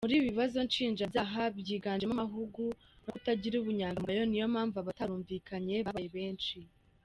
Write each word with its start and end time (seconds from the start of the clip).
Muri 0.05 0.15
ibi 0.17 0.29
bibazo 0.29 0.57
nshinjabyaha 0.67 1.41
byiganjemo 1.59 2.13
amahugu 2.17 2.63
no 3.03 3.11
kutagira 3.15 3.55
ubunyangamugayo, 3.57 4.23
niyo 4.27 4.45
mpamvu 4.53 4.75
abatarumvikanye 4.79 5.75
babaye 5.85 6.09
benshi. 6.17 6.57